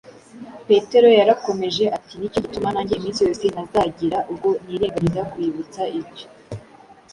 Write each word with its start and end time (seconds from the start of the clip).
Petero 0.67 1.07
yarakomeje 1.19 1.83
ati: 1.97 2.13
«Ni 2.17 2.27
cyo 2.31 2.39
gituma 2.45 2.69
nanjye 2.73 2.93
iminsi 2.95 3.25
yose 3.27 3.43
ntazagira 3.53 4.17
ubwo 4.31 4.49
nirengagiza 4.65 5.21
kubibutsa 5.31 5.81
ibyo 5.99 6.25